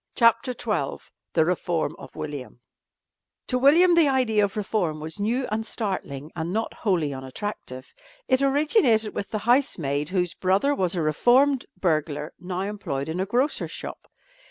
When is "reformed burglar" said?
11.03-12.33